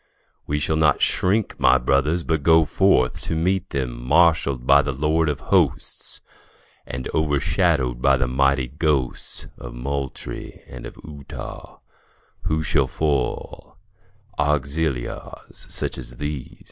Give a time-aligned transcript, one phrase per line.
[0.47, 4.93] We shall not shrink, my brothers, but go forth To meet them, marshalled by the
[4.93, 6.21] Lord of Hosts,
[6.87, 11.81] And overshadowed by the mighty ghosts Of Moultrie and of Eutaw
[12.45, 13.77] who shall foil
[14.39, 16.57] Auxiliars such as these?